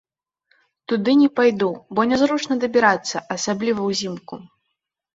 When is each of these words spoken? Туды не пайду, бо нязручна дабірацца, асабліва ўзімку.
Туды 0.93 1.11
не 1.21 1.29
пайду, 1.41 1.69
бо 1.93 2.07
нязручна 2.13 2.59
дабірацца, 2.65 3.25
асабліва 3.39 3.81
ўзімку. 3.95 4.45